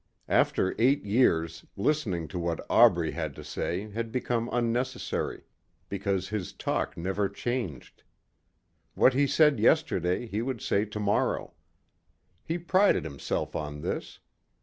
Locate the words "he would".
10.25-10.59